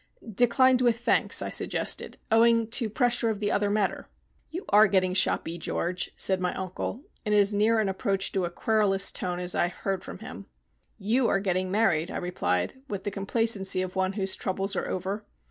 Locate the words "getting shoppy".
4.87-5.59